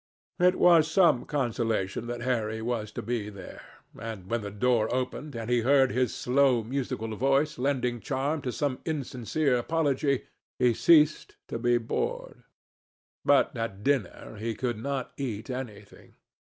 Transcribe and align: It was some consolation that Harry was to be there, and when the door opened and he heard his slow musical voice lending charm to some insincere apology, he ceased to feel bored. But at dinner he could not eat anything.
It 0.39 0.55
was 0.55 0.89
some 0.89 1.25
consolation 1.25 2.07
that 2.07 2.21
Harry 2.23 2.59
was 2.59 2.91
to 2.93 3.03
be 3.03 3.29
there, 3.29 3.61
and 3.99 4.27
when 4.31 4.41
the 4.41 4.49
door 4.49 4.91
opened 4.91 5.35
and 5.35 5.47
he 5.47 5.59
heard 5.61 5.91
his 5.91 6.11
slow 6.11 6.63
musical 6.63 7.15
voice 7.15 7.59
lending 7.59 7.99
charm 7.99 8.41
to 8.41 8.51
some 8.51 8.79
insincere 8.83 9.57
apology, 9.59 10.23
he 10.57 10.73
ceased 10.73 11.35
to 11.49 11.59
feel 11.59 11.77
bored. 11.81 12.41
But 13.23 13.55
at 13.55 13.83
dinner 13.83 14.37
he 14.39 14.55
could 14.55 14.79
not 14.81 15.13
eat 15.17 15.51
anything. 15.51 16.15